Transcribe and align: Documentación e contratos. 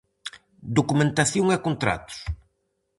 Documentación 0.77 1.45
e 1.55 1.57
contratos. 1.65 2.17